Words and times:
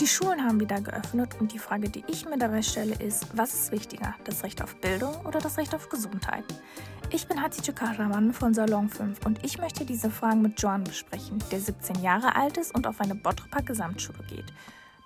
Die 0.00 0.08
Schulen 0.08 0.44
haben 0.44 0.58
wieder 0.58 0.80
geöffnet 0.80 1.36
und 1.38 1.52
die 1.52 1.58
Frage, 1.60 1.88
die 1.88 2.02
ich 2.08 2.28
mir 2.28 2.36
dabei 2.36 2.62
stelle, 2.62 2.96
ist, 2.96 3.28
was 3.36 3.54
ist 3.54 3.70
wichtiger, 3.70 4.14
das 4.24 4.42
Recht 4.42 4.60
auf 4.60 4.74
Bildung 4.80 5.14
oder 5.24 5.38
das 5.38 5.56
Recht 5.56 5.72
auf 5.72 5.88
Gesundheit? 5.88 6.44
Ich 7.10 7.28
bin 7.28 7.40
Hatice 7.40 7.72
Kahraman 7.72 8.32
von 8.32 8.54
Salon 8.54 8.88
5 8.88 9.24
und 9.24 9.44
ich 9.44 9.58
möchte 9.58 9.84
diese 9.84 10.10
Fragen 10.10 10.42
mit 10.42 10.60
Joan 10.60 10.82
besprechen, 10.82 11.38
der 11.52 11.60
17 11.60 12.02
Jahre 12.02 12.34
alt 12.34 12.56
ist 12.56 12.74
und 12.74 12.88
auf 12.88 13.00
eine 13.00 13.14
Bottroper 13.14 13.62
Gesamtschule 13.62 14.18
geht. 14.28 14.52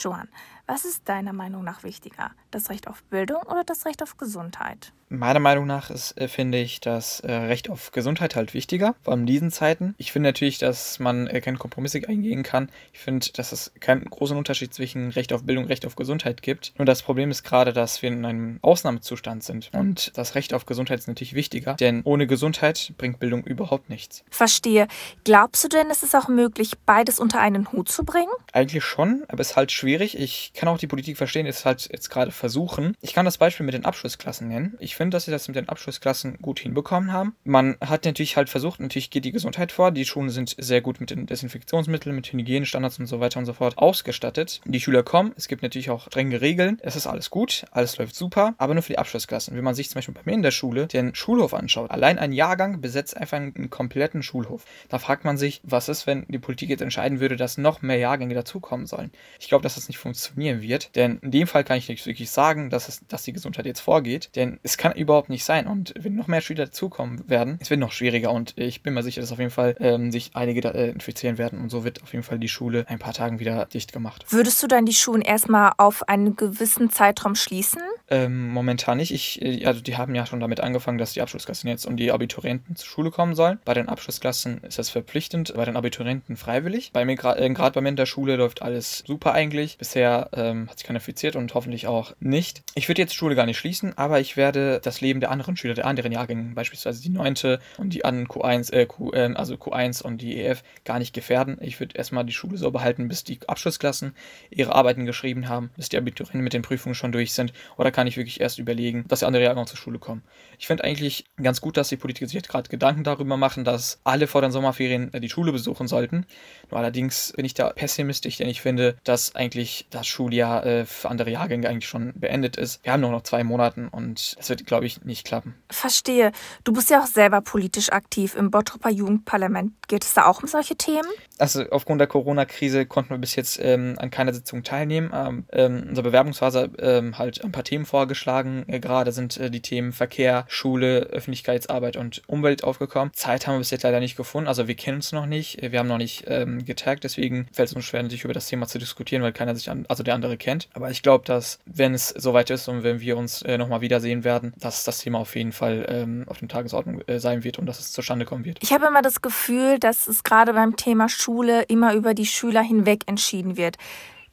Joan, 0.00 0.28
was 0.68 0.84
ist 0.84 1.08
deiner 1.08 1.32
Meinung 1.32 1.64
nach 1.64 1.82
wichtiger, 1.82 2.30
das 2.50 2.70
Recht 2.70 2.88
auf 2.88 3.02
Bildung 3.04 3.42
oder 3.42 3.64
das 3.64 3.86
Recht 3.86 4.02
auf 4.02 4.16
Gesundheit? 4.16 4.92
Meiner 5.10 5.40
Meinung 5.40 5.66
nach 5.66 5.88
ist, 5.88 6.20
äh, 6.20 6.28
finde 6.28 6.58
ich, 6.58 6.80
das 6.80 7.20
äh, 7.20 7.32
Recht 7.32 7.70
auf 7.70 7.92
Gesundheit 7.92 8.36
halt 8.36 8.52
wichtiger, 8.52 8.94
vor 9.02 9.12
allem 9.12 9.20
in 9.20 9.26
diesen 9.26 9.50
Zeiten. 9.50 9.94
Ich 9.96 10.12
finde 10.12 10.28
natürlich, 10.28 10.58
dass 10.58 10.98
man 10.98 11.26
äh, 11.28 11.40
keine 11.40 11.56
Kompromisse 11.56 12.06
eingehen 12.06 12.42
kann. 12.42 12.68
Ich 12.92 12.98
finde, 12.98 13.26
dass 13.32 13.52
es 13.52 13.72
keinen 13.80 14.04
großen 14.04 14.36
Unterschied 14.36 14.74
zwischen 14.74 15.08
Recht 15.08 15.32
auf 15.32 15.44
Bildung 15.44 15.64
und 15.64 15.70
Recht 15.70 15.86
auf 15.86 15.96
Gesundheit 15.96 16.42
gibt. 16.42 16.74
Nur 16.76 16.84
das 16.84 17.02
Problem 17.02 17.30
ist 17.30 17.42
gerade, 17.42 17.72
dass 17.72 18.02
wir 18.02 18.10
in 18.10 18.26
einem 18.26 18.58
Ausnahmezustand 18.60 19.42
sind. 19.42 19.70
Und 19.72 20.12
das 20.18 20.34
Recht 20.34 20.52
auf 20.52 20.66
Gesundheit 20.66 20.98
ist 20.98 21.08
natürlich 21.08 21.32
wichtiger, 21.32 21.72
denn 21.74 22.02
ohne 22.04 22.26
Gesundheit 22.26 22.92
bringt 22.98 23.18
Bildung 23.18 23.44
überhaupt 23.44 23.88
nichts. 23.88 24.24
Verstehe. 24.28 24.88
Glaubst 25.24 25.64
du 25.64 25.68
denn, 25.68 25.90
es 25.90 26.02
ist 26.02 26.14
auch 26.14 26.28
möglich, 26.28 26.72
beides 26.84 27.18
unter 27.18 27.40
einen 27.40 27.72
Hut 27.72 27.88
zu 27.88 28.04
bringen? 28.04 28.28
Eigentlich 28.52 28.84
schon, 28.84 29.24
aber 29.28 29.40
es 29.40 29.52
ist 29.52 29.56
halt 29.56 29.72
schwierig. 29.72 29.87
Ich 29.88 30.52
kann 30.54 30.68
auch 30.68 30.78
die 30.78 30.86
Politik 30.86 31.16
verstehen, 31.16 31.46
es 31.46 31.64
halt 31.64 31.88
jetzt 31.90 32.10
gerade 32.10 32.30
versuchen. 32.30 32.94
Ich 33.00 33.14
kann 33.14 33.24
das 33.24 33.38
Beispiel 33.38 33.64
mit 33.64 33.74
den 33.74 33.84
Abschlussklassen 33.84 34.48
nennen. 34.48 34.76
Ich 34.80 34.96
finde, 34.96 35.14
dass 35.14 35.24
sie 35.24 35.30
das 35.30 35.48
mit 35.48 35.56
den 35.56 35.68
Abschlussklassen 35.68 36.38
gut 36.38 36.60
hinbekommen 36.60 37.12
haben. 37.12 37.34
Man 37.44 37.76
hat 37.80 38.04
natürlich 38.04 38.36
halt 38.36 38.50
versucht, 38.50 38.80
natürlich 38.80 39.10
geht 39.10 39.24
die 39.24 39.32
Gesundheit 39.32 39.72
vor. 39.72 39.90
Die 39.90 40.04
Schulen 40.04 40.30
sind 40.30 40.54
sehr 40.58 40.82
gut 40.82 41.00
mit 41.00 41.10
den 41.10 41.26
Desinfektionsmitteln, 41.26 42.14
mit 42.14 42.32
Hygienestandards 42.32 42.98
und 42.98 43.06
so 43.06 43.20
weiter 43.20 43.38
und 43.38 43.46
so 43.46 43.54
fort 43.54 43.78
ausgestattet. 43.78 44.60
Die 44.66 44.80
Schüler 44.80 45.02
kommen, 45.02 45.32
es 45.36 45.48
gibt 45.48 45.62
natürlich 45.62 45.90
auch 45.90 46.06
strenge 46.06 46.40
Regeln. 46.40 46.78
Es 46.82 46.94
ist 46.94 47.06
alles 47.06 47.30
gut, 47.30 47.64
alles 47.70 47.96
läuft 47.96 48.14
super, 48.14 48.54
aber 48.58 48.74
nur 48.74 48.82
für 48.82 48.92
die 48.92 48.98
Abschlussklassen. 48.98 49.56
Wenn 49.56 49.64
man 49.64 49.74
sich 49.74 49.88
zum 49.88 49.94
Beispiel 49.94 50.14
bei 50.14 50.22
mir 50.24 50.34
in 50.34 50.42
der 50.42 50.50
Schule 50.50 50.86
den 50.86 51.14
Schulhof 51.14 51.54
anschaut, 51.54 51.90
allein 51.90 52.18
ein 52.18 52.32
Jahrgang 52.32 52.80
besetzt 52.80 53.16
einfach 53.16 53.38
einen 53.38 53.70
kompletten 53.70 54.22
Schulhof. 54.22 54.64
Da 54.88 54.98
fragt 54.98 55.24
man 55.24 55.38
sich, 55.38 55.60
was 55.64 55.88
ist, 55.88 56.06
wenn 56.06 56.26
die 56.28 56.38
Politik 56.38 56.68
jetzt 56.68 56.82
entscheiden 56.82 57.20
würde, 57.20 57.36
dass 57.36 57.56
noch 57.58 57.80
mehr 57.80 57.96
Jahrgänge 57.96 58.34
dazukommen 58.34 58.86
sollen. 58.86 59.10
Ich 59.40 59.48
glaube, 59.48 59.62
dass 59.62 59.77
das 59.78 59.88
nicht 59.88 59.98
funktionieren 59.98 60.62
wird, 60.62 60.94
denn 60.96 61.18
in 61.22 61.30
dem 61.30 61.46
Fall 61.46 61.64
kann 61.64 61.78
ich 61.78 61.88
nicht 61.88 62.06
wirklich 62.06 62.30
sagen, 62.30 62.70
dass, 62.70 62.88
es, 62.88 63.00
dass 63.08 63.22
die 63.22 63.32
Gesundheit 63.32 63.66
jetzt 63.66 63.80
vorgeht, 63.80 64.30
denn 64.36 64.58
es 64.62 64.76
kann 64.76 64.92
überhaupt 64.92 65.28
nicht 65.28 65.44
sein. 65.44 65.66
Und 65.66 65.94
wenn 65.98 66.14
noch 66.14 66.26
mehr 66.26 66.40
Schüler 66.40 66.66
dazukommen 66.66 67.28
werden, 67.28 67.58
es 67.60 67.70
wird 67.70 67.80
noch 67.80 67.92
schwieriger 67.92 68.32
und 68.32 68.54
ich 68.56 68.82
bin 68.82 68.94
mir 68.94 69.02
sicher, 69.02 69.20
dass 69.20 69.32
auf 69.32 69.38
jeden 69.38 69.50
Fall 69.50 69.76
ähm, 69.80 70.12
sich 70.12 70.30
einige 70.34 70.60
da, 70.60 70.70
äh, 70.70 70.90
infizieren 70.90 71.38
werden 71.38 71.60
und 71.60 71.70
so 71.70 71.84
wird 71.84 72.02
auf 72.02 72.12
jeden 72.12 72.24
Fall 72.24 72.38
die 72.38 72.48
Schule 72.48 72.84
ein 72.88 72.98
paar 72.98 73.12
Tagen 73.12 73.38
wieder 73.38 73.66
dicht 73.66 73.92
gemacht. 73.92 74.26
Würdest 74.28 74.62
du 74.62 74.66
dann 74.66 74.86
die 74.86 74.94
Schulen 74.94 75.22
erstmal 75.22 75.72
auf 75.76 76.08
einen 76.08 76.36
gewissen 76.36 76.90
Zeitraum 76.90 77.34
schließen? 77.34 77.82
Ähm, 78.10 78.48
momentan 78.48 78.96
nicht. 78.98 79.12
Ich, 79.12 79.42
äh, 79.42 79.66
also 79.66 79.80
die 79.80 79.96
haben 79.96 80.14
ja 80.14 80.24
schon 80.24 80.40
damit 80.40 80.60
angefangen, 80.60 80.98
dass 80.98 81.12
die 81.12 81.20
Abschlussklassen 81.20 81.68
jetzt 81.68 81.86
und 81.86 81.96
die 81.96 82.10
Abiturienten 82.10 82.74
zur 82.76 82.88
Schule 82.88 83.10
kommen 83.10 83.34
sollen. 83.34 83.58
Bei 83.64 83.74
den 83.74 83.88
Abschlussklassen 83.88 84.62
ist 84.62 84.78
das 84.78 84.88
verpflichtend, 84.88 85.52
bei 85.54 85.64
den 85.64 85.76
Abiturienten 85.76 86.36
freiwillig. 86.36 86.90
Bei 86.92 87.04
mir 87.04 87.16
gerade 87.16 87.40
äh, 87.40 87.70
bei 87.70 87.80
mir 87.80 87.90
in 87.90 87.96
der 87.96 88.06
Schule 88.06 88.36
läuft 88.36 88.62
alles 88.62 89.04
super 89.06 89.32
eigentlich. 89.32 89.76
Bisher 89.76 90.30
ähm, 90.32 90.70
hat 90.70 90.78
sich 90.78 90.86
keiner 90.86 90.98
infiziert 90.98 91.36
und 91.36 91.52
hoffentlich 91.54 91.86
auch 91.86 92.14
nicht. 92.20 92.62
Ich 92.74 92.88
würde 92.88 93.02
jetzt 93.02 93.14
Schule 93.14 93.34
gar 93.34 93.46
nicht 93.46 93.58
schließen, 93.58 93.96
aber 93.98 94.20
ich 94.20 94.36
werde 94.36 94.80
das 94.82 95.00
Leben 95.00 95.20
der 95.20 95.30
anderen 95.30 95.56
Schüler 95.56 95.74
der 95.74 95.86
anderen 95.86 96.12
Jahrgänge, 96.12 96.54
beispielsweise 96.54 97.02
die 97.02 97.10
9. 97.10 97.58
und 97.76 97.92
die 97.92 98.04
anderen 98.04 98.26
Q1, 98.26 98.72
äh, 98.72 98.86
Q, 98.86 99.12
äh, 99.12 99.34
also 99.34 99.54
Q1 99.54 100.02
und 100.02 100.22
die 100.22 100.40
EF, 100.40 100.62
gar 100.84 100.98
nicht 100.98 101.12
gefährden. 101.12 101.58
Ich 101.60 101.78
würde 101.78 101.96
erstmal 101.96 102.24
die 102.24 102.32
Schule 102.32 102.56
so 102.56 102.70
behalten, 102.70 103.08
bis 103.08 103.24
die 103.24 103.38
Abschlussklassen 103.46 104.14
ihre 104.50 104.74
Arbeiten 104.74 105.04
geschrieben 105.04 105.48
haben, 105.48 105.70
bis 105.76 105.90
die 105.90 105.98
Abiturienten 105.98 106.42
mit 106.42 106.54
den 106.54 106.62
Prüfungen 106.62 106.94
schon 106.94 107.12
durch 107.12 107.32
sind. 107.34 107.52
Oder 107.76 107.90
kann 107.98 108.06
ich 108.06 108.16
wirklich 108.16 108.40
erst 108.40 108.60
überlegen, 108.60 109.04
dass 109.08 109.18
die 109.18 109.24
anderen 109.24 109.44
Jahrgänge 109.44 109.66
zur 109.66 109.76
Schule 109.76 109.98
kommen. 109.98 110.22
Ich 110.56 110.68
finde 110.68 110.84
eigentlich 110.84 111.24
ganz 111.42 111.60
gut, 111.60 111.76
dass 111.76 111.88
die 111.88 111.96
Politiker 111.96 112.28
sich 112.28 112.40
gerade 112.44 112.68
Gedanken 112.68 113.02
darüber 113.02 113.36
machen, 113.36 113.64
dass 113.64 113.98
alle 114.04 114.28
vor 114.28 114.40
den 114.40 114.52
Sommerferien 114.52 115.12
äh, 115.12 115.18
die 115.18 115.28
Schule 115.28 115.50
besuchen 115.50 115.88
sollten. 115.88 116.24
Nur 116.70 116.78
allerdings 116.78 117.32
bin 117.34 117.44
ich 117.44 117.54
da 117.54 117.70
pessimistisch, 117.70 118.36
denn 118.36 118.48
ich 118.48 118.60
finde, 118.60 118.96
dass 119.02 119.34
eigentlich 119.34 119.88
das 119.90 120.06
Schuljahr 120.06 120.64
äh, 120.64 120.84
für 120.84 121.08
andere 121.08 121.32
Jahrgänge 121.32 121.68
eigentlich 121.68 121.88
schon 121.88 122.12
beendet 122.14 122.56
ist. 122.56 122.84
Wir 122.84 122.92
haben 122.92 123.00
nur 123.00 123.10
noch 123.10 123.22
zwei 123.22 123.42
Monate 123.42 123.88
und 123.90 124.38
das 124.38 124.48
wird, 124.48 124.64
glaube 124.64 124.86
ich, 124.86 125.02
nicht 125.02 125.26
klappen. 125.26 125.56
Verstehe. 125.68 126.30
Du 126.62 126.72
bist 126.72 126.90
ja 126.90 127.02
auch 127.02 127.08
selber 127.08 127.40
politisch 127.40 127.90
aktiv 127.90 128.36
im 128.36 128.52
Bottroper 128.52 128.90
Jugendparlament. 128.90 129.72
Geht 129.88 130.04
es 130.04 130.14
da 130.14 130.26
auch 130.26 130.40
um 130.40 130.48
solche 130.48 130.76
Themen? 130.76 131.10
Also 131.38 131.64
aufgrund 131.70 132.00
der 132.00 132.08
Corona-Krise 132.08 132.86
konnten 132.86 133.10
wir 133.10 133.18
bis 133.18 133.36
jetzt 133.36 133.58
ähm, 133.62 133.94
an 133.98 134.10
keiner 134.10 134.34
Sitzung 134.34 134.62
teilnehmen. 134.62 135.10
Ähm, 135.14 135.44
ähm, 135.52 135.86
unsere 135.88 136.08
Bewerbungsphase 136.08 136.70
ähm, 136.78 137.18
halt 137.18 137.44
ein 137.44 137.52
paar 137.52 137.64
Themen 137.64 137.86
vorgeschlagen. 137.86 138.64
Äh, 138.66 138.80
gerade 138.80 139.12
sind 139.12 139.36
äh, 139.38 139.50
die 139.50 139.62
Themen 139.62 139.92
Verkehr, 139.92 140.44
Schule, 140.48 141.00
Öffentlichkeitsarbeit 141.10 141.96
und 141.96 142.22
Umwelt 142.26 142.64
aufgekommen. 142.64 143.12
Zeit 143.14 143.46
haben 143.46 143.54
wir 143.54 143.58
bis 143.60 143.70
jetzt 143.70 143.84
leider 143.84 144.00
nicht 144.00 144.16
gefunden. 144.16 144.48
Also 144.48 144.68
wir 144.68 144.74
kennen 144.74 144.96
uns 144.96 145.12
noch 145.12 145.26
nicht. 145.26 145.62
Wir 145.62 145.78
haben 145.78 145.88
noch 145.88 145.98
nicht 145.98 146.24
ähm, 146.26 146.64
getaggt. 146.64 147.04
Deswegen 147.04 147.48
fällt 147.52 147.68
es 147.68 147.74
uns 147.74 147.84
schwer, 147.84 148.08
sich 148.10 148.24
über 148.24 148.34
das 148.34 148.48
Thema 148.48 148.66
zu 148.66 148.78
diskutieren, 148.78 149.22
weil 149.22 149.32
keiner 149.32 149.54
sich 149.54 149.70
an, 149.70 149.84
also 149.88 150.02
der 150.02 150.14
andere 150.14 150.36
kennt. 150.36 150.68
Aber 150.74 150.90
ich 150.90 151.02
glaube, 151.02 151.24
dass 151.24 151.58
wenn 151.66 151.94
es 151.94 152.08
soweit 152.08 152.50
ist 152.50 152.68
und 152.68 152.82
wenn 152.82 153.00
wir 153.00 153.16
uns 153.16 153.42
äh, 153.42 153.58
nochmal 153.58 153.80
wiedersehen 153.80 154.24
werden, 154.24 154.52
dass 154.56 154.84
das 154.84 154.98
Thema 154.98 155.18
auf 155.18 155.36
jeden 155.36 155.52
Fall 155.52 155.86
ähm, 155.88 156.24
auf 156.26 156.38
dem 156.38 156.48
Tagesordnung 156.48 157.02
äh, 157.02 157.20
sein 157.20 157.44
wird 157.44 157.58
und 157.58 157.66
dass 157.66 157.78
es 157.80 157.92
zustande 157.92 158.24
kommen 158.24 158.44
wird. 158.44 158.58
Ich 158.62 158.72
habe 158.72 158.86
immer 158.86 159.02
das 159.02 159.20
Gefühl, 159.22 159.78
dass 159.78 160.08
es 160.08 160.24
gerade 160.24 160.52
beim 160.52 160.76
Thema 160.76 161.08
Schule 161.08 161.27
immer 161.68 161.94
über 161.94 162.14
die 162.14 162.26
Schüler 162.26 162.62
hinweg 162.62 163.02
entschieden 163.06 163.56
wird. 163.56 163.76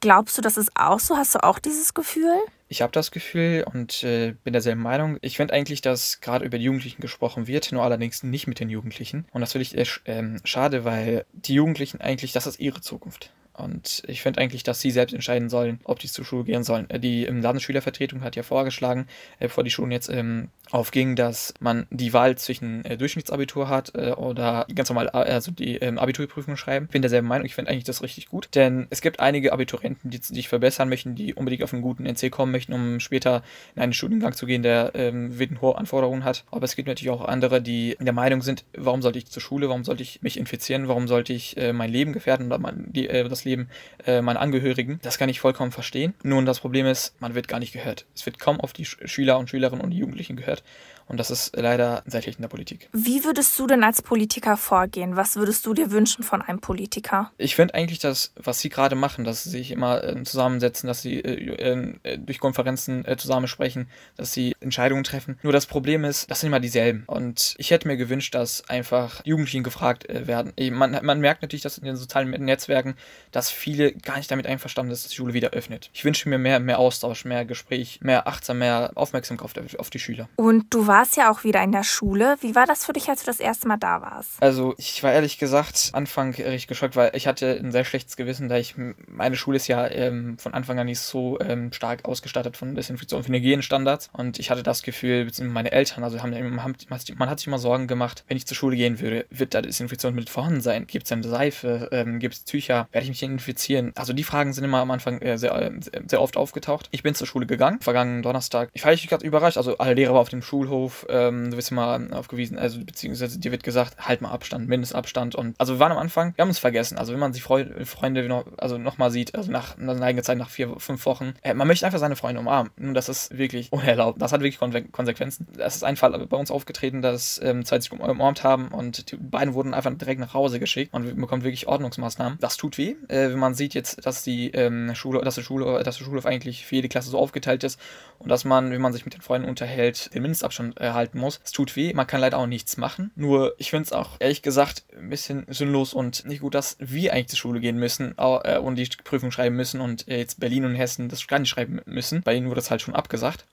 Glaubst 0.02 0.38
du, 0.38 0.42
das 0.42 0.58
ist 0.58 0.72
auch 0.76 1.00
so? 1.00 1.18
Hast 1.18 1.36
du 1.36 1.44
auch 1.44 1.60
dieses 1.60 1.94
Gefühl? 1.94 2.34
Ich 2.68 2.82
habe 2.82 2.92
das 2.92 3.12
Gefühl 3.12 3.64
und 3.72 4.04
äh, 4.04 4.36
bin 4.44 4.54
derselben 4.54 4.82
Meinung. 4.82 5.18
Ich 5.22 5.38
finde 5.38 5.54
eigentlich, 5.54 5.82
dass 5.82 6.20
gerade 6.20 6.46
über 6.46 6.58
die 6.58 6.66
Jugendlichen 6.66 7.02
gesprochen 7.02 7.48
wird, 7.48 7.72
nur 7.72 7.84
allerdings 7.84 8.24
nicht 8.24 8.48
mit 8.48 8.60
den 8.60 8.70
Jugendlichen. 8.70 9.26
Und 9.32 9.42
das 9.42 9.52
finde 9.52 9.64
ich 9.64 10.08
äh, 10.08 10.40
schade, 10.44 10.84
weil 10.84 11.26
die 11.34 11.54
Jugendlichen 11.54 12.02
eigentlich, 12.02 12.34
das 12.34 12.48
ist 12.48 12.60
ihre 12.60 12.82
Zukunft. 12.82 13.32
Und 13.58 14.04
ich 14.08 14.22
finde 14.22 14.42
eigentlich, 14.42 14.64
dass 14.64 14.82
sie 14.82 14.92
selbst 14.92 15.14
entscheiden 15.14 15.50
sollen, 15.50 15.80
ob 15.86 16.00
die 16.00 16.08
zur 16.08 16.26
Schule 16.26 16.44
gehen 16.44 16.64
sollen. 16.64 16.90
Äh, 16.90 17.00
die 17.00 17.26
ähm, 17.26 17.42
Landesschülervertretung 17.42 18.22
hat 18.22 18.36
ja 18.36 18.44
vorgeschlagen, 18.44 19.08
äh, 19.40 19.46
bevor 19.46 19.64
die 19.64 19.70
Schulen 19.70 19.92
jetzt 19.92 20.10
ähm, 20.10 20.50
aufgingen, 20.72 21.16
dass 21.16 21.54
man 21.60 21.88
die 21.90 22.12
Wahl 22.14 22.38
zwischen 22.38 22.84
äh, 22.86 22.98
Durchschnittsabitur 22.98 23.70
hat 23.70 23.94
äh, 23.96 24.12
oder 24.12 24.66
ganz 24.74 24.90
normal 24.90 25.08
äh, 25.08 25.32
also 25.32 25.52
die 25.52 25.78
ähm, 25.78 25.98
Abiturprüfung 25.98 26.58
schreiben. 26.58 26.86
Ich 26.86 26.92
bin 26.92 27.02
derselben 27.02 27.28
Meinung, 27.28 27.46
ich 27.46 27.56
finde 27.56 27.72
eigentlich 27.72 27.86
das 27.86 28.04
richtig 28.04 28.28
gut. 28.28 28.50
Denn 28.56 28.88
es 28.90 29.02
gibt 29.02 29.20
einige 29.20 29.54
Abiturienten, 29.54 30.10
die 30.10 30.18
sich 30.18 30.50
verbessern 30.50 30.90
möchten, 30.90 31.16
die 31.16 31.34
unbedingt 31.34 31.64
auf 31.64 31.74
einen 31.74 31.82
guten 31.82 32.06
NC 32.06 32.32
kommen 32.32 32.52
möchten, 32.52 32.74
um 32.74 33.00
später 33.00 33.44
in 33.76 33.82
einen 33.82 33.94
Studiengang 33.94 34.34
zu 34.34 34.46
gehen, 34.46 34.64
der 34.64 34.92
ähm, 34.96 35.32
hohe 35.62 35.78
Anforderungen 35.78 36.24
hat. 36.24 36.44
Aber 36.52 36.66
es 36.66 36.76
gibt 36.76 36.88
natürlich 36.88 37.12
auch 37.12 37.24
andere, 37.24 37.62
die 37.62 37.96
der 38.00 38.14
Meinung 38.14 38.42
sind, 38.42 38.66
warum 38.76 39.02
sollte 39.02 39.20
ich 39.20 39.28
zur 39.28 39.42
Schule, 39.42 39.70
warum 39.70 39.84
sollte 39.84 40.04
ich 40.04 40.22
mich 40.22 40.38
infizieren, 40.38 40.88
warum 40.88 41.08
sollte 41.08 41.32
ich 41.32 41.56
äh, 41.58 41.72
mein 41.72 41.92
Leben 41.92 42.12
gefährden 42.12 42.48
oder 42.48 42.58
mein, 42.58 42.92
die, 42.92 43.08
das 43.08 43.45
Leben 43.46 43.70
äh, 44.06 44.22
meiner 44.22 44.42
Angehörigen. 44.42 45.00
Das 45.04 45.18
kann 45.18 45.30
ich 45.30 45.40
vollkommen 45.40 45.72
verstehen. 45.72 46.14
Nun, 46.24 46.46
das 46.46 46.60
Problem 46.60 46.86
ist, 46.86 47.20
man 47.22 47.36
wird 47.36 47.48
gar 47.48 47.60
nicht 47.60 47.74
gehört. 47.74 48.06
Es 48.16 48.26
wird 48.26 48.40
kaum 48.40 48.60
auf 48.60 48.74
die 48.74 48.86
Schüler 48.86 49.38
und 49.38 49.50
Schülerinnen 49.50 49.84
und 49.84 49.92
die 49.92 49.98
Jugendlichen 49.98 50.36
gehört. 50.36 50.64
Und 51.08 51.20
das 51.20 51.30
ist 51.30 51.56
leider 51.56 52.04
seitlich 52.08 52.38
in 52.38 52.42
der 52.42 52.50
Politik. 52.50 52.90
Wie 52.92 53.24
würdest 53.24 53.58
du 53.60 53.68
denn 53.68 53.84
als 53.84 54.02
Politiker 54.02 54.58
vorgehen? 54.58 55.16
Was 55.16 55.36
würdest 55.36 55.66
du 55.66 55.74
dir 55.74 55.92
wünschen 55.92 56.24
von 56.24 56.42
einem 56.42 56.60
Politiker? 56.60 57.32
Ich 57.38 57.56
finde 57.56 57.76
eigentlich, 57.76 58.00
dass, 58.00 58.34
was 58.36 58.60
sie 58.60 58.70
gerade 58.70 58.96
machen, 58.96 59.24
dass 59.24 59.44
sie 59.44 59.52
sich 59.52 59.72
immer 59.72 60.04
äh, 60.04 60.24
zusammensetzen, 60.24 60.88
dass 60.88 61.02
sie 61.02 61.20
äh, 61.20 61.96
äh, 62.04 62.18
durch 62.18 62.40
Konferenzen 62.40 63.06
äh, 63.06 63.18
zusammensprechen, 63.18 63.88
dass 64.18 64.34
sie 64.34 64.56
Entscheidungen 64.62 65.04
treffen. 65.04 65.38
Nur 65.44 65.54
das 65.54 65.68
Problem 65.68 66.06
ist, 66.06 66.30
das 66.32 66.40
sind 66.40 66.48
immer 66.48 66.60
dieselben. 66.60 67.04
Und 67.06 67.54
ich 67.60 67.70
hätte 67.70 67.88
mir 67.88 67.98
gewünscht, 67.98 68.34
dass 68.34 68.68
einfach 68.68 69.22
Jugendlichen 69.26 69.64
gefragt 69.64 70.10
äh, 70.10 70.26
werden. 70.26 70.54
Man, 70.76 71.00
man 71.06 71.20
merkt 71.20 71.44
natürlich, 71.44 71.64
dass 71.64 71.78
in 71.78 71.86
den 71.86 71.98
sozialen 71.98 72.32
Netzwerken, 72.32 72.96
dass 73.36 73.50
viele 73.50 73.92
gar 73.94 74.18
nicht 74.18 74.32
damit 74.32 74.48
einverstanden 74.48 74.94
sind, 74.94 75.06
dass 75.06 75.10
die 75.10 75.18
Schule 75.18 75.34
wieder 75.34 75.50
öffnet. 75.50 75.90
Ich 75.94 76.06
wünsche 76.06 76.30
mir 76.30 76.38
mehr, 76.38 76.60
mehr 76.60 76.80
Austausch, 76.80 77.26
mehr 77.26 77.46
Gespräch, 77.46 78.00
mehr 78.02 78.28
Achtsam, 78.28 78.60
mehr 78.60 78.92
Aufmerksamkeit 78.96 79.46
auf, 79.46 79.80
auf 79.80 79.90
die 79.90 80.00
Schüler. 80.00 80.30
Und 80.36 80.74
du 80.74 80.88
warst 80.88 81.18
ja 81.18 81.32
auch 81.32 81.44
wieder 81.44 81.62
in 81.64 81.72
der 81.72 81.84
Schule. 81.84 82.38
Wie 82.42 82.56
war 82.56 82.66
das 82.66 82.86
für 82.86 82.94
dich, 82.94 83.10
als 83.10 83.22
du 83.22 83.26
das 83.26 83.40
erste 83.40 83.68
Mal 83.68 83.78
da 83.78 84.02
warst? 84.02 84.42
Also 84.42 84.74
ich 84.78 85.04
war 85.04 85.12
ehrlich 85.12 85.38
gesagt 85.38 85.90
Anfang 85.94 86.34
richtig 86.34 86.68
geschockt, 86.68 86.96
weil 86.96 87.12
ich 87.14 87.28
hatte 87.28 87.60
ein 87.62 87.72
sehr 87.72 87.86
schlechtes 87.86 88.16
Gewissen, 88.16 88.50
da 88.50 88.58
ich 88.58 88.76
meine 89.08 89.36
Schule 89.36 89.58
ist 89.58 89.68
ja 89.68 89.88
ähm, 89.88 90.38
von 90.38 90.54
Anfang 90.54 90.80
an 90.80 90.86
nicht 90.86 91.00
so 91.00 91.40
ähm, 91.42 91.74
stark 91.74 92.06
ausgestattet 92.06 92.58
von 92.58 92.76
Desinfektion 92.76 93.22
und 93.22 93.28
Hygienestandards 93.28 94.10
und 94.14 94.40
ich 94.40 94.50
hatte 94.50 94.64
das 94.64 94.84
Gefühl, 94.84 95.26
beziehungsweise 95.26 95.54
meine 95.54 95.72
Eltern, 95.72 96.04
also 96.04 96.22
haben, 96.22 96.34
haben, 96.64 96.76
man 97.18 97.30
hat 97.30 97.40
sich 97.40 97.48
immer 97.48 97.60
Sorgen 97.60 97.88
gemacht, 97.88 98.24
wenn 98.28 98.38
ich 98.38 98.46
zur 98.46 98.56
Schule 98.56 98.76
gehen 98.76 99.00
würde, 99.00 99.26
wird 99.30 99.54
da 99.54 99.62
Desinfektion 99.62 100.16
mit 100.16 100.30
vorhanden 100.30 100.62
sein? 100.62 100.88
Gibt 100.88 101.06
es 101.06 101.12
eine 101.12 101.24
Seife? 101.24 101.90
Ähm, 101.92 102.20
Gibt 102.20 102.36
es 102.36 102.44
Tücher? 102.46 102.88
Werde 102.92 103.04
ich 103.04 103.10
mich 103.10 103.24
infizieren? 103.34 103.92
Also 103.96 104.14
die 104.14 104.24
Fragen 104.24 104.54
sind 104.54 104.64
immer 104.64 104.80
am 104.80 104.92
Anfang 104.92 105.20
äh, 105.22 105.38
sehr, 105.38 105.56
äh, 105.56 105.72
sehr 106.08 106.22
oft 106.22 106.38
aufgetaucht. 106.38 106.88
Ich 106.92 107.04
bin 107.04 107.16
zur 107.16 107.28
Schule 107.28 107.46
gegangen, 107.46 107.80
vergangenen 107.82 108.22
Donnerstag. 108.22 108.70
Ich 108.74 108.84
war 108.84 108.92
echt 108.92 109.08
gerade 109.10 109.26
überrascht, 109.26 109.58
also 109.58 109.78
alle 109.78 109.94
Lehrer 109.94 110.14
waren 110.14 110.22
auf 110.22 110.30
dem 110.30 110.42
Schulhof 110.42 111.06
ähm, 111.10 111.52
du 111.52 111.58
wirst 111.58 111.72
immer 111.72 112.00
aufgewiesen, 112.12 112.58
also 112.58 112.80
beziehungsweise 112.84 113.40
dir 113.40 113.52
wird 113.52 113.64
gesagt, 113.64 114.08
halt 114.08 114.22
mal 114.22 114.32
Abstand, 114.32 114.68
Mindestabstand 114.68 115.36
und 115.36 115.56
also 115.58 115.76
wir 115.76 115.80
waren 115.80 115.92
am 115.92 115.98
Anfang, 115.98 116.34
wir 116.36 116.42
haben 116.42 116.50
uns 116.50 116.60
vergessen, 116.60 116.98
also 116.98 117.14
wenn 117.14 117.20
man 117.20 117.34
sich 117.34 117.44
Freu 117.44 117.66
Freunde 117.86 118.28
noch, 118.28 118.46
also 118.58 118.78
nochmal 118.78 119.12
sieht, 119.12 119.36
also 119.36 119.52
nach 119.52 119.78
einer 119.78 120.02
eigenen 120.02 120.24
Zeit, 120.24 120.38
nach 120.38 120.50
vier, 120.50 120.76
fünf 120.78 121.06
Wochen, 121.06 121.34
äh, 121.42 121.54
man 121.54 121.68
möchte 121.68 121.86
einfach 121.86 122.00
seine 122.00 122.16
Freunde 122.16 122.42
umarmen, 122.42 122.72
nun 122.78 122.94
das 122.94 123.10
ist 123.10 123.38
wirklich 123.38 123.72
unerlaubt, 123.72 124.22
das 124.22 124.32
hat 124.32 124.42
wirklich 124.42 124.60
Kon 124.60 124.76
Konsequenzen. 124.92 125.48
Es 125.58 125.76
ist 125.76 125.84
ein 125.84 125.96
Fall 125.96 126.12
bei 126.28 126.38
uns 126.38 126.52
aufgetreten, 126.52 127.02
dass 127.02 127.40
ähm, 127.42 127.66
zwei 127.66 127.80
sich 127.80 127.92
umarmt 127.92 128.44
haben 128.44 128.70
und 128.70 129.12
die 129.12 129.18
beiden 129.18 129.54
wurden 129.54 129.74
einfach 129.74 129.94
direkt 129.94 130.20
nach 130.20 130.34
Hause 130.34 130.60
geschickt 130.60 130.94
und 130.94 131.16
bekommt 131.16 131.44
wirklich 131.44 131.68
Ordnungsmaßnahmen. 131.68 132.38
Das 132.42 132.58
tut 132.58 132.78
weh, 132.78 132.96
äh, 133.16 133.30
man 133.30 133.54
sieht 133.54 133.74
jetzt, 133.74 134.06
dass 134.06 134.24
die 134.24 134.52
ähm, 134.52 134.94
Schule, 134.94 135.22
dass 135.22 135.36
die 135.36 135.44
Schule, 135.44 135.84
dass 135.84 135.98
der 135.98 136.04
Schulhof 136.04 136.26
eigentlich 136.26 136.66
für 136.66 136.76
jede 136.76 136.90
Klasse 136.90 137.10
so 137.10 137.18
aufgeteilt 137.18 137.64
ist 137.64 137.80
und 138.20 138.30
dass 138.30 138.46
man, 138.46 138.72
wenn 138.72 138.82
man 138.82 138.94
sich 138.94 139.06
mit 139.06 139.14
den 139.14 139.22
Freunden 139.22 139.48
unterhält, 139.48 140.14
den 140.14 140.22
Mindestabstand 140.22 140.78
erhalten 140.78 141.20
muss. 141.20 141.40
Es 141.44 141.52
tut 141.52 141.76
weh, 141.76 141.94
man 141.94 142.08
kann 142.08 142.22
leider 142.22 142.38
auch 142.38 142.48
nichts 142.48 142.78
machen. 142.78 143.12
Nur 143.16 143.56
ich 143.58 143.70
finde 143.70 143.86
es 143.86 143.94
auch 143.94 144.18
ehrlich 144.20 144.42
gesagt 144.42 144.84
ein 144.98 145.10
bisschen 145.10 145.46
sinnlos 145.48 145.94
und 145.94 146.26
nicht 146.26 146.42
gut, 146.42 146.56
dass 146.56 146.78
wir 146.80 147.14
eigentlich 147.14 147.30
zur 147.30 147.40
Schule 147.40 147.60
gehen 147.60 147.78
müssen 147.78 148.16
äh, 148.18 148.58
und 148.58 148.76
die 148.76 148.90
Prüfung 149.04 149.32
schreiben 149.32 149.56
müssen 149.56 149.82
und 149.82 150.08
äh, 150.08 150.18
jetzt 150.18 150.40
Berlin 150.40 150.66
und 150.66 150.76
Hessen 150.76 151.10
das 151.10 151.26
gar 151.28 151.40
nicht 151.40 151.50
schreiben 151.50 151.82
müssen. 151.86 152.22
Bei 152.22 152.34
ihnen 152.34 152.48
wurde 152.48 152.56
das 152.56 152.72
halt 152.72 152.82
schon 152.82 152.96
abgesagt. 152.96 153.46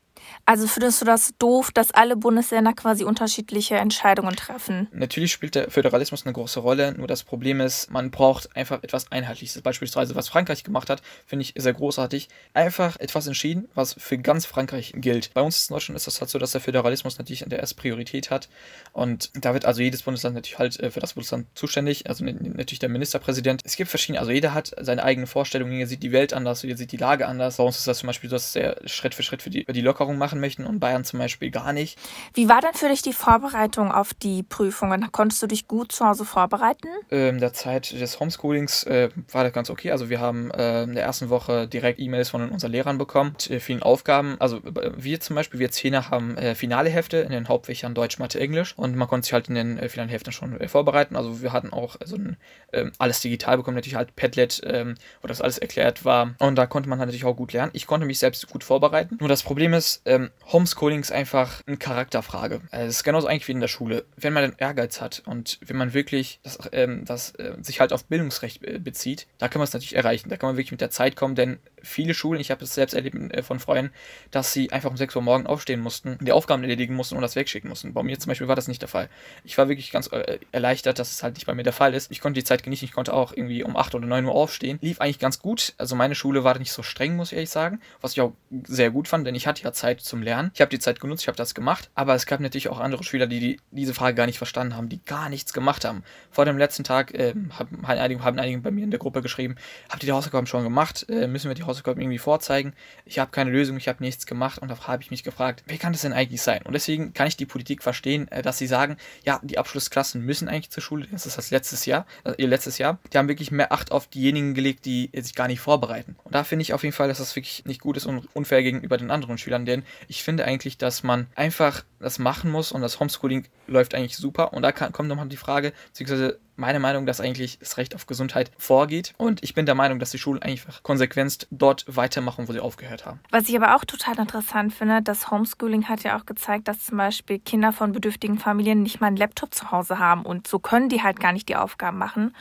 Also 0.44 0.66
findest 0.66 1.00
du 1.00 1.04
das 1.04 1.32
doof, 1.38 1.70
dass 1.72 1.90
alle 1.92 2.16
Bundesländer 2.16 2.72
quasi 2.72 3.04
unterschiedliche 3.04 3.76
Entscheidungen 3.76 4.34
treffen? 4.36 4.88
Natürlich 4.92 5.32
spielt 5.32 5.54
der 5.54 5.70
Föderalismus 5.70 6.24
eine 6.24 6.32
große 6.32 6.60
Rolle, 6.60 6.92
nur 6.92 7.06
das 7.06 7.22
Problem 7.22 7.60
ist, 7.60 7.90
man 7.90 8.10
braucht 8.10 8.54
einfach 8.56 8.82
etwas 8.82 9.10
Einheitliches. 9.12 9.60
Beispielsweise, 9.62 10.14
was 10.14 10.28
Frankreich 10.28 10.64
gemacht 10.64 10.90
hat, 10.90 11.02
finde 11.26 11.44
ich 11.44 11.54
sehr 11.56 11.72
großartig. 11.72 12.28
Einfach 12.54 12.98
etwas 12.98 13.26
entschieden, 13.26 13.68
was 13.74 13.94
für 13.94 14.18
ganz 14.18 14.46
Frankreich 14.46 14.92
gilt. 14.96 15.32
Bei 15.34 15.42
uns 15.42 15.68
in 15.68 15.74
Deutschland 15.74 15.96
ist 15.96 16.06
das 16.06 16.20
halt 16.20 16.30
so, 16.30 16.38
dass 16.38 16.52
der 16.52 16.60
Föderalismus 16.60 17.18
natürlich 17.18 17.44
der 17.46 17.60
erste 17.60 17.76
Priorität 17.76 18.30
hat 18.30 18.48
und 18.92 19.30
da 19.34 19.54
wird 19.54 19.64
also 19.64 19.82
jedes 19.82 20.02
Bundesland 20.02 20.34
natürlich 20.34 20.58
halt 20.58 20.78
äh, 20.80 20.90
für 20.90 21.00
das 21.00 21.14
Bundesland 21.14 21.46
zuständig, 21.54 22.08
also 22.08 22.24
natürlich 22.24 22.78
der 22.78 22.88
Ministerpräsident. 22.88 23.62
Es 23.64 23.76
gibt 23.76 23.90
verschiedene, 23.90 24.20
also 24.20 24.32
jeder 24.32 24.54
hat 24.54 24.72
seine 24.80 25.02
eigene 25.02 25.26
Vorstellung, 25.26 25.70
jeder 25.72 25.86
sieht 25.86 26.02
die 26.02 26.12
Welt 26.12 26.32
anders, 26.32 26.62
jeder 26.62 26.76
sieht 26.76 26.92
die 26.92 26.96
Lage 26.96 27.26
anders. 27.26 27.56
Bei 27.56 27.64
uns 27.64 27.78
ist 27.78 27.88
das 27.88 27.98
zum 27.98 28.08
Beispiel 28.08 28.30
so, 28.30 28.36
dass 28.36 28.56
er 28.56 28.76
Schritt 28.86 29.14
für 29.14 29.22
Schritt 29.22 29.42
für 29.42 29.50
die, 29.50 29.64
für 29.64 29.72
die 29.72 29.80
Lockerung 29.80 30.11
machen 30.18 30.40
möchten 30.40 30.64
und 30.64 30.80
Bayern 30.80 31.04
zum 31.04 31.18
Beispiel 31.18 31.50
gar 31.50 31.72
nicht. 31.72 31.98
Wie 32.34 32.48
war 32.48 32.60
denn 32.60 32.74
für 32.74 32.88
dich 32.88 33.02
die 33.02 33.12
Vorbereitung 33.12 33.92
auf 33.92 34.14
die 34.14 34.42
Prüfungen? 34.42 35.10
Konntest 35.12 35.42
du 35.42 35.46
dich 35.46 35.68
gut 35.68 35.92
zu 35.92 36.06
Hause 36.06 36.24
vorbereiten? 36.24 36.88
Ähm, 37.10 37.36
in 37.36 37.40
der 37.40 37.52
Zeit 37.52 37.92
des 37.92 38.20
Homeschoolings 38.20 38.84
äh, 38.84 39.10
war 39.30 39.44
das 39.44 39.52
ganz 39.52 39.70
okay. 39.70 39.90
Also 39.90 40.10
wir 40.10 40.20
haben 40.20 40.50
äh, 40.50 40.84
in 40.84 40.94
der 40.94 41.04
ersten 41.04 41.28
Woche 41.28 41.68
direkt 41.68 41.98
E-Mails 41.98 42.30
von 42.30 42.48
unseren 42.50 42.72
Lehrern 42.72 42.98
bekommen 42.98 43.32
mit 43.32 43.50
äh, 43.50 43.60
vielen 43.60 43.82
Aufgaben. 43.82 44.36
Also 44.38 44.58
äh, 44.58 44.92
wir 44.96 45.20
zum 45.20 45.36
Beispiel, 45.36 45.60
wir 45.60 45.70
Zehner 45.70 46.10
haben 46.10 46.36
äh, 46.36 46.54
finale 46.54 46.90
Hefte 46.90 47.18
in 47.18 47.30
den 47.30 47.48
Hauptfächern 47.48 47.94
Deutsch, 47.94 48.18
Mathe, 48.18 48.40
Englisch 48.40 48.76
und 48.76 48.96
man 48.96 49.08
konnte 49.08 49.24
sich 49.24 49.32
halt 49.32 49.48
in 49.48 49.54
den 49.54 49.88
finalen 49.88 50.10
Heften 50.10 50.32
schon 50.32 50.58
vorbereiten. 50.68 51.16
Also 51.16 51.42
wir 51.42 51.52
hatten 51.52 51.72
auch 51.72 51.96
so 52.04 52.16
ein, 52.16 52.36
ähm, 52.72 52.92
alles 52.98 53.20
digital 53.20 53.56
bekommen, 53.56 53.76
natürlich 53.76 53.96
halt 53.96 54.16
Padlet, 54.16 54.60
ähm, 54.64 54.94
wo 55.20 55.28
das 55.28 55.40
alles 55.40 55.58
erklärt 55.58 56.04
war 56.04 56.34
und 56.38 56.56
da 56.56 56.66
konnte 56.66 56.88
man 56.88 56.98
halt 56.98 57.08
natürlich 57.08 57.24
auch 57.24 57.36
gut 57.36 57.52
lernen. 57.52 57.70
Ich 57.74 57.86
konnte 57.86 58.06
mich 58.06 58.18
selbst 58.18 58.48
gut 58.48 58.64
vorbereiten. 58.64 59.16
Nur 59.20 59.28
das 59.28 59.42
Problem 59.42 59.74
ist, 59.74 60.01
ähm, 60.04 60.30
Homeschooling 60.52 61.00
ist 61.00 61.12
einfach 61.12 61.62
eine 61.66 61.76
Charakterfrage. 61.76 62.62
Es 62.70 62.96
ist 62.96 63.04
genauso 63.04 63.26
eigentlich 63.26 63.48
wie 63.48 63.52
in 63.52 63.60
der 63.60 63.68
Schule. 63.68 64.04
Wenn 64.16 64.32
man 64.32 64.42
den 64.42 64.58
Ehrgeiz 64.58 65.00
hat 65.00 65.22
und 65.26 65.58
wenn 65.64 65.76
man 65.76 65.94
wirklich 65.94 66.40
das, 66.42 66.58
ähm, 66.72 67.04
das 67.04 67.34
äh, 67.36 67.54
sich 67.60 67.80
halt 67.80 67.92
auf 67.92 68.04
Bildungsrecht 68.04 68.64
äh, 68.64 68.78
bezieht, 68.78 69.26
da 69.38 69.48
kann 69.48 69.60
man 69.60 69.64
es 69.64 69.72
natürlich 69.72 69.96
erreichen. 69.96 70.28
Da 70.28 70.36
kann 70.36 70.48
man 70.48 70.56
wirklich 70.56 70.72
mit 70.72 70.80
der 70.80 70.90
Zeit 70.90 71.16
kommen, 71.16 71.34
denn 71.34 71.58
viele 71.82 72.14
Schulen, 72.14 72.40
ich 72.40 72.50
habe 72.50 72.64
es 72.64 72.74
selbst 72.74 72.94
erlebt 72.94 73.16
äh, 73.32 73.42
von 73.42 73.58
Freunden, 73.58 73.92
dass 74.30 74.52
sie 74.52 74.72
einfach 74.72 74.90
um 74.90 74.96
6 74.96 75.16
Uhr 75.16 75.22
morgen 75.22 75.46
aufstehen 75.46 75.80
mussten, 75.80 76.18
die 76.20 76.32
Aufgaben 76.32 76.62
erledigen 76.62 76.94
mussten 76.94 77.16
und 77.16 77.22
das 77.22 77.36
wegschicken 77.36 77.68
mussten. 77.68 77.92
Bei 77.92 78.02
mir 78.02 78.18
zum 78.18 78.30
Beispiel 78.30 78.48
war 78.48 78.56
das 78.56 78.68
nicht 78.68 78.82
der 78.82 78.88
Fall. 78.88 79.08
Ich 79.44 79.58
war 79.58 79.68
wirklich 79.68 79.90
ganz 79.90 80.06
äh, 80.08 80.38
erleichtert, 80.52 80.98
dass 80.98 81.10
es 81.10 81.22
halt 81.22 81.34
nicht 81.34 81.46
bei 81.46 81.54
mir 81.54 81.62
der 81.62 81.72
Fall 81.72 81.94
ist. 81.94 82.10
Ich 82.10 82.20
konnte 82.20 82.38
die 82.38 82.44
Zeit 82.44 82.62
genießen, 82.62 82.84
ich 82.84 82.92
konnte 82.92 83.12
auch 83.12 83.32
irgendwie 83.32 83.64
um 83.64 83.76
8 83.76 83.94
oder 83.94 84.06
9 84.06 84.24
Uhr 84.24 84.34
aufstehen. 84.34 84.78
Lief 84.80 85.00
eigentlich 85.00 85.18
ganz 85.18 85.38
gut. 85.38 85.74
Also 85.78 85.96
meine 85.96 86.14
Schule 86.14 86.44
war 86.44 86.58
nicht 86.58 86.72
so 86.72 86.82
streng, 86.82 87.16
muss 87.16 87.32
ich 87.32 87.36
ehrlich 87.36 87.50
sagen, 87.50 87.80
was 88.00 88.12
ich 88.12 88.20
auch 88.20 88.32
sehr 88.66 88.90
gut 88.90 89.08
fand, 89.08 89.26
denn 89.26 89.34
ich 89.34 89.46
hatte 89.46 89.62
ja 89.62 89.72
Zeit 89.72 90.00
zum 90.00 90.22
Lernen. 90.22 90.50
Ich 90.54 90.60
habe 90.60 90.70
die 90.70 90.78
Zeit 90.78 91.00
genutzt, 91.00 91.22
ich 91.22 91.28
habe 91.28 91.36
das 91.36 91.54
gemacht, 91.54 91.90
aber 91.94 92.14
es 92.14 92.26
gab 92.26 92.40
natürlich 92.40 92.68
auch 92.68 92.80
andere 92.80 93.04
Schüler, 93.04 93.26
die, 93.26 93.40
die, 93.40 93.60
diese 93.70 93.94
Frage 93.94 94.14
gar 94.14 94.26
nicht 94.26 94.38
verstanden 94.38 94.76
haben, 94.76 94.88
die 94.88 95.00
gar 95.04 95.28
nichts 95.28 95.52
gemacht 95.52 95.84
haben. 95.84 96.04
Vor 96.30 96.44
dem 96.44 96.58
letzten 96.58 96.84
Tag 96.84 97.14
äh, 97.14 97.34
haben, 97.58 97.84
einige, 97.84 98.24
haben 98.24 98.38
einige 98.38 98.60
bei 98.60 98.70
mir 98.70 98.84
in 98.84 98.90
der 98.90 99.00
Gruppe 99.00 99.22
geschrieben, 99.22 99.56
habt 99.88 100.02
ihr 100.02 100.06
die 100.06 100.12
Hausaufgaben 100.12 100.46
schon 100.46 100.64
gemacht? 100.64 101.06
Äh, 101.08 101.26
müssen 101.26 101.48
wir 101.48 101.54
die 101.54 101.62
Hausaufgaben 101.62 101.71
irgendwie 101.86 102.18
vorzeigen? 102.18 102.72
Ich 103.04 103.18
habe 103.18 103.30
keine 103.30 103.50
Lösung, 103.50 103.76
ich 103.76 103.88
habe 103.88 104.02
nichts 104.02 104.26
gemacht 104.26 104.60
und 104.60 104.68
da 104.68 104.78
habe 104.86 105.02
ich 105.02 105.10
mich 105.10 105.22
gefragt, 105.22 105.62
wie 105.66 105.78
kann 105.78 105.92
das 105.92 106.02
denn 106.02 106.12
eigentlich 106.12 106.42
sein? 106.42 106.62
Und 106.62 106.72
deswegen 106.72 107.12
kann 107.12 107.26
ich 107.26 107.36
die 107.36 107.46
Politik 107.46 107.82
verstehen, 107.82 108.28
äh, 108.28 108.42
dass 108.42 108.58
sie 108.58 108.66
sagen, 108.66 108.96
ja, 109.24 109.40
die 109.42 109.58
Abschlussklassen 109.58 110.24
müssen 110.24 110.48
eigentlich 110.48 110.70
zur 110.70 110.82
Schule, 110.82 111.06
das 111.10 111.26
ist 111.26 111.38
das 111.38 111.50
letztes 111.50 111.86
Jahr, 111.86 112.06
äh, 112.24 112.34
ihr 112.38 112.48
letztes 112.48 112.78
Jahr. 112.78 112.98
Die 113.12 113.18
haben 113.18 113.28
wirklich 113.28 113.50
mehr 113.50 113.72
Acht 113.72 113.92
auf 113.92 114.06
diejenigen 114.06 114.54
gelegt, 114.54 114.84
die 114.84 115.10
sich 115.14 115.34
gar 115.34 115.48
nicht 115.48 115.60
vorbereiten. 115.60 116.16
Und 116.24 116.34
da 116.34 116.44
finde 116.44 116.62
ich 116.62 116.72
auf 116.72 116.82
jeden 116.82 116.94
Fall, 116.94 117.08
dass 117.08 117.18
das 117.18 117.34
wirklich 117.36 117.64
nicht 117.64 117.80
gut 117.80 117.96
ist 117.96 118.06
und 118.06 118.28
unfair 118.34 118.62
gegenüber 118.62 118.98
den 118.98 119.10
anderen 119.10 119.38
Schülern, 119.38 119.66
denn 119.66 119.84
ich 120.08 120.22
finde 120.22 120.44
eigentlich, 120.44 120.78
dass 120.78 121.02
man 121.02 121.26
einfach 121.34 121.84
das 122.00 122.18
machen 122.18 122.50
muss 122.50 122.72
und 122.72 122.82
das 122.82 123.00
Homeschooling 123.00 123.46
läuft 123.66 123.94
eigentlich 123.94 124.16
super. 124.16 124.52
Und 124.52 124.62
da 124.62 124.72
kann, 124.72 124.92
kommt 124.92 125.08
nochmal 125.08 125.28
die 125.28 125.36
Frage, 125.36 125.72
beziehungsweise 125.88 126.38
meine 126.56 126.80
Meinung, 126.80 127.06
dass 127.06 127.20
eigentlich 127.20 127.58
das 127.58 127.76
Recht 127.76 127.94
auf 127.94 128.06
Gesundheit 128.06 128.50
vorgeht. 128.58 129.14
Und 129.16 129.42
ich 129.42 129.54
bin 129.54 129.66
der 129.66 129.74
Meinung, 129.74 129.98
dass 129.98 130.10
die 130.10 130.18
Schulen 130.18 130.42
einfach 130.42 130.82
konsequent 130.82 131.46
dort 131.50 131.84
weitermachen, 131.88 132.48
wo 132.48 132.52
sie 132.52 132.60
aufgehört 132.60 133.06
haben. 133.06 133.20
Was 133.30 133.48
ich 133.48 133.56
aber 133.56 133.76
auch 133.76 133.84
total 133.84 134.18
interessant 134.18 134.72
finde, 134.72 135.02
das 135.02 135.30
Homeschooling 135.30 135.88
hat 135.88 136.02
ja 136.02 136.18
auch 136.18 136.26
gezeigt, 136.26 136.68
dass 136.68 136.84
zum 136.86 136.98
Beispiel 136.98 137.38
Kinder 137.38 137.72
von 137.72 137.92
bedürftigen 137.92 138.38
Familien 138.38 138.82
nicht 138.82 139.00
mal 139.00 139.08
einen 139.08 139.16
Laptop 139.16 139.54
zu 139.54 139.70
Hause 139.70 139.98
haben 139.98 140.24
und 140.24 140.46
so 140.46 140.58
können 140.58 140.88
die 140.88 141.02
halt 141.02 141.20
gar 141.20 141.32
nicht 141.32 141.48
die 141.48 141.56
Aufgaben 141.56 141.98
machen. 141.98 142.34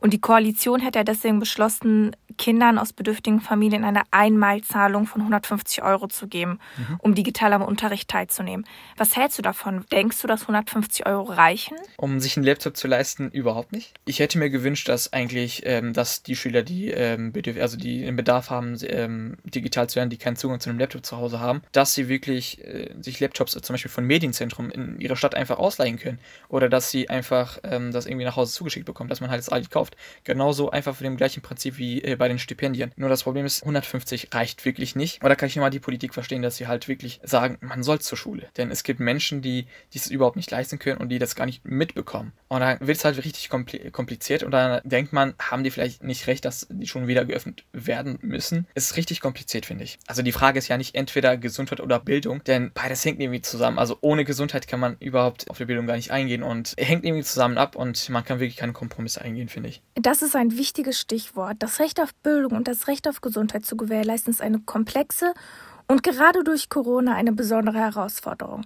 Und 0.00 0.12
die 0.12 0.20
Koalition 0.20 0.84
hat 0.84 0.94
ja 0.94 1.02
deswegen 1.02 1.40
beschlossen, 1.40 2.14
Kindern 2.38 2.78
aus 2.78 2.92
bedürftigen 2.92 3.40
Familien 3.40 3.84
eine 3.84 4.02
Einmalzahlung 4.10 5.06
von 5.06 5.20
150 5.20 5.82
Euro 5.82 6.08
zu 6.08 6.28
geben, 6.28 6.58
mhm. 6.76 6.96
um 7.00 7.14
digital 7.14 7.52
am 7.52 7.62
Unterricht 7.62 8.08
teilzunehmen. 8.08 8.66
Was 8.96 9.16
hältst 9.16 9.38
du 9.38 9.42
davon? 9.42 9.84
Denkst 9.92 10.22
du, 10.22 10.26
dass 10.26 10.42
150 10.42 11.06
Euro 11.06 11.24
reichen? 11.24 11.76
Um 11.96 12.20
sich 12.20 12.36
einen 12.36 12.46
Laptop 12.46 12.76
zu 12.76 12.88
leisten, 12.88 13.30
überhaupt 13.30 13.72
nicht. 13.72 13.94
Ich 14.06 14.20
hätte 14.20 14.38
mir 14.38 14.50
gewünscht, 14.50 14.88
dass 14.88 15.12
eigentlich, 15.12 15.62
ähm, 15.66 15.92
dass 15.92 16.22
die 16.22 16.36
Schüler, 16.36 16.62
die 16.62 16.90
ähm, 16.90 17.32
also 17.60 17.76
die 17.76 18.02
den 18.02 18.16
Bedarf 18.16 18.50
haben, 18.50 18.76
ähm, 18.86 19.36
digital 19.44 19.88
zu 19.88 19.98
lernen, 19.98 20.10
die 20.10 20.16
keinen 20.16 20.36
Zugang 20.36 20.60
zu 20.60 20.70
einem 20.70 20.78
Laptop 20.78 21.04
zu 21.04 21.16
Hause 21.16 21.40
haben, 21.40 21.62
dass 21.72 21.94
sie 21.94 22.08
wirklich 22.08 22.64
äh, 22.64 22.94
sich 23.00 23.20
Laptops 23.20 23.52
zum 23.52 23.74
Beispiel 23.74 23.90
von 23.90 24.04
Medienzentrum 24.04 24.70
in 24.70 25.00
ihrer 25.00 25.16
Stadt 25.16 25.34
einfach 25.34 25.58
ausleihen 25.58 25.98
können. 25.98 26.18
Oder 26.48 26.68
dass 26.68 26.90
sie 26.90 27.10
einfach 27.10 27.58
ähm, 27.64 27.92
das 27.92 28.06
irgendwie 28.06 28.24
nach 28.24 28.36
Hause 28.36 28.52
zugeschickt 28.52 28.86
bekommen, 28.86 29.10
dass 29.10 29.20
man 29.20 29.30
halt 29.30 29.40
das 29.40 29.48
alles 29.48 29.70
kauft. 29.70 29.96
Genauso 30.24 30.70
einfach 30.70 30.94
für 30.94 31.04
dem 31.04 31.16
gleichen 31.16 31.42
Prinzip 31.42 31.78
wie 31.78 32.02
äh, 32.02 32.16
bei 32.16 32.27
den 32.28 32.38
Stipendien. 32.38 32.92
Nur 32.96 33.08
das 33.08 33.22
Problem 33.22 33.44
ist, 33.44 33.62
150 33.62 34.28
reicht 34.32 34.64
wirklich 34.64 34.96
nicht. 34.96 35.24
Oder 35.24 35.36
kann 35.36 35.48
ich 35.48 35.56
nochmal 35.56 35.70
die 35.70 35.80
Politik 35.80 36.14
verstehen, 36.14 36.42
dass 36.42 36.56
sie 36.56 36.66
halt 36.66 36.88
wirklich 36.88 37.20
sagen, 37.22 37.58
man 37.60 37.82
soll 37.82 38.00
zur 38.00 38.18
Schule. 38.18 38.48
Denn 38.56 38.70
es 38.70 38.82
gibt 38.82 39.00
Menschen, 39.00 39.42
die 39.42 39.66
es 39.94 40.08
überhaupt 40.08 40.36
nicht 40.36 40.50
leisten 40.50 40.78
können 40.78 40.98
und 40.98 41.08
die 41.08 41.18
das 41.18 41.34
gar 41.34 41.46
nicht 41.46 41.64
mitbekommen. 41.64 42.32
Und 42.48 42.60
dann 42.60 42.78
wird 42.80 42.96
es 42.98 43.04
halt 43.04 43.18
richtig 43.24 43.48
kompliziert 43.48 44.42
und 44.42 44.52
dann 44.52 44.80
denkt 44.84 45.12
man, 45.12 45.34
haben 45.38 45.64
die 45.64 45.70
vielleicht 45.70 46.02
nicht 46.02 46.26
recht, 46.26 46.44
dass 46.44 46.66
die 46.70 46.86
Schulen 46.86 47.08
wieder 47.08 47.24
geöffnet 47.24 47.64
werden 47.72 48.18
müssen. 48.22 48.66
Es 48.74 48.90
ist 48.90 48.96
richtig 48.96 49.20
kompliziert, 49.20 49.66
finde 49.66 49.84
ich. 49.84 49.98
Also 50.06 50.22
die 50.22 50.32
Frage 50.32 50.58
ist 50.58 50.68
ja 50.68 50.78
nicht 50.78 50.94
entweder 50.94 51.36
Gesundheit 51.36 51.80
oder 51.80 52.00
Bildung, 52.00 52.42
denn 52.44 52.70
beides 52.72 53.04
hängt 53.04 53.20
irgendwie 53.20 53.42
zusammen. 53.42 53.78
Also 53.78 53.98
ohne 54.00 54.24
Gesundheit 54.24 54.68
kann 54.68 54.80
man 54.80 54.96
überhaupt 55.00 55.50
auf 55.50 55.58
die 55.58 55.64
Bildung 55.64 55.86
gar 55.86 55.96
nicht 55.96 56.10
eingehen 56.10 56.42
und 56.42 56.74
hängt 56.78 57.04
irgendwie 57.04 57.24
zusammen 57.24 57.58
ab 57.58 57.76
und 57.76 58.08
man 58.08 58.24
kann 58.24 58.40
wirklich 58.40 58.56
keine 58.56 58.72
Kompromisse 58.72 59.20
eingehen, 59.20 59.48
finde 59.48 59.68
ich. 59.68 59.82
Das 59.94 60.22
ist 60.22 60.36
ein 60.36 60.56
wichtiges 60.56 60.98
Stichwort. 61.00 61.56
Das 61.58 61.80
Recht 61.80 62.00
auf 62.00 62.10
Bildung 62.22 62.52
und 62.52 62.68
das 62.68 62.88
Recht 62.88 63.08
auf 63.08 63.20
Gesundheit 63.20 63.64
zu 63.64 63.76
gewährleisten 63.76 64.32
ist 64.32 64.42
eine 64.42 64.60
komplexe 64.60 65.32
und 65.88 66.02
gerade 66.02 66.44
durch 66.44 66.68
Corona 66.68 67.14
eine 67.14 67.32
besondere 67.32 67.78
Herausforderung. 67.78 68.64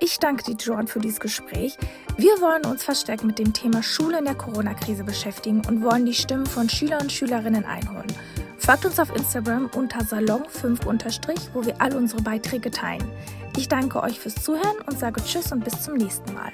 Ich 0.00 0.18
danke 0.18 0.42
dir, 0.44 0.56
Joan, 0.56 0.88
für 0.88 1.00
dieses 1.00 1.20
Gespräch. 1.20 1.76
Wir 2.16 2.40
wollen 2.40 2.64
uns 2.64 2.82
verstärkt 2.82 3.24
mit 3.24 3.38
dem 3.38 3.52
Thema 3.52 3.82
Schule 3.82 4.18
in 4.18 4.24
der 4.24 4.34
Corona-Krise 4.34 5.04
beschäftigen 5.04 5.62
und 5.68 5.82
wollen 5.82 6.06
die 6.06 6.14
Stimmen 6.14 6.46
von 6.46 6.68
Schüler 6.68 7.00
und 7.00 7.12
Schülerinnen 7.12 7.64
einholen. 7.64 8.10
Folgt 8.58 8.86
uns 8.86 8.98
auf 8.98 9.14
Instagram 9.14 9.68
unter 9.74 10.00
Salon5 10.00 11.52
wo 11.52 11.64
wir 11.64 11.80
all 11.80 11.94
unsere 11.94 12.22
Beiträge 12.22 12.70
teilen. 12.70 13.06
Ich 13.56 13.68
danke 13.68 14.02
euch 14.02 14.18
fürs 14.18 14.36
Zuhören 14.36 14.78
und 14.86 14.98
sage 14.98 15.22
Tschüss 15.22 15.52
und 15.52 15.64
bis 15.64 15.82
zum 15.82 15.94
nächsten 15.94 16.32
Mal. 16.32 16.52